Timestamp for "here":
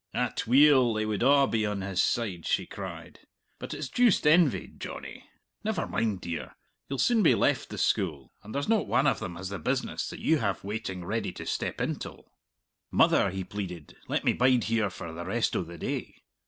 14.63-14.89